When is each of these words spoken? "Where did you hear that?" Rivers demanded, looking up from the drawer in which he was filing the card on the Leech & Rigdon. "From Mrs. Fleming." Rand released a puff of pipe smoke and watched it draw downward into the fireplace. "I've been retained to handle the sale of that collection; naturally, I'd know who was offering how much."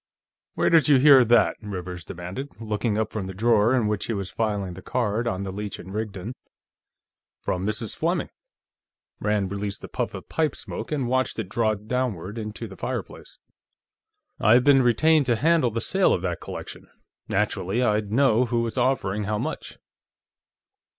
"Where 0.55 0.71
did 0.71 0.87
you 0.87 0.97
hear 0.97 1.23
that?" 1.23 1.57
Rivers 1.61 2.03
demanded, 2.03 2.59
looking 2.59 2.97
up 2.97 3.11
from 3.11 3.27
the 3.27 3.35
drawer 3.35 3.75
in 3.75 3.85
which 3.85 4.07
he 4.07 4.13
was 4.13 4.31
filing 4.31 4.73
the 4.73 4.81
card 4.81 5.27
on 5.27 5.43
the 5.43 5.51
Leech 5.51 5.77
& 5.77 5.77
Rigdon. 5.85 6.33
"From 7.43 7.67
Mrs. 7.67 7.95
Fleming." 7.95 8.31
Rand 9.19 9.51
released 9.51 9.83
a 9.83 9.87
puff 9.87 10.15
of 10.15 10.27
pipe 10.27 10.55
smoke 10.55 10.91
and 10.91 11.07
watched 11.07 11.37
it 11.37 11.49
draw 11.49 11.75
downward 11.75 12.39
into 12.39 12.67
the 12.67 12.75
fireplace. 12.75 13.37
"I've 14.39 14.63
been 14.63 14.81
retained 14.81 15.27
to 15.27 15.35
handle 15.35 15.69
the 15.69 15.81
sale 15.81 16.15
of 16.15 16.23
that 16.23 16.41
collection; 16.41 16.87
naturally, 17.29 17.83
I'd 17.83 18.11
know 18.11 18.45
who 18.45 18.63
was 18.63 18.79
offering 18.79 19.25
how 19.25 19.37
much." 19.37 19.77